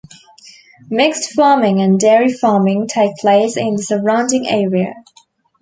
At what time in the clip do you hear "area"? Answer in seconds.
4.47-4.95